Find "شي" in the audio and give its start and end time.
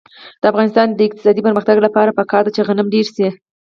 3.15-3.27